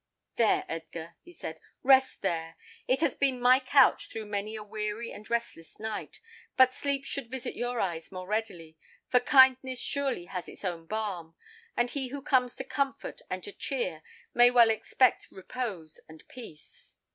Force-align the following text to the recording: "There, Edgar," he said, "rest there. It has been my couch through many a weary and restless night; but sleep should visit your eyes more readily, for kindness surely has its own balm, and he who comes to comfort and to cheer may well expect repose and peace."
"There, 0.35 0.65
Edgar," 0.67 1.15
he 1.21 1.31
said, 1.31 1.59
"rest 1.83 2.23
there. 2.23 2.57
It 2.87 3.01
has 3.01 3.13
been 3.13 3.39
my 3.39 3.59
couch 3.59 4.09
through 4.09 4.25
many 4.25 4.55
a 4.55 4.63
weary 4.63 5.11
and 5.11 5.29
restless 5.29 5.79
night; 5.79 6.19
but 6.57 6.73
sleep 6.73 7.05
should 7.05 7.29
visit 7.29 7.55
your 7.55 7.79
eyes 7.79 8.11
more 8.11 8.25
readily, 8.27 8.79
for 9.09 9.19
kindness 9.19 9.79
surely 9.79 10.25
has 10.25 10.49
its 10.49 10.65
own 10.65 10.87
balm, 10.87 11.35
and 11.77 11.91
he 11.91 12.07
who 12.07 12.23
comes 12.23 12.55
to 12.55 12.63
comfort 12.63 13.21
and 13.29 13.43
to 13.43 13.51
cheer 13.51 14.01
may 14.33 14.49
well 14.49 14.71
expect 14.71 15.27
repose 15.29 15.99
and 16.09 16.27
peace." 16.27 16.95